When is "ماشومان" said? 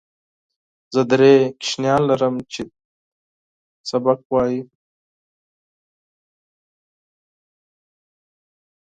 1.59-2.01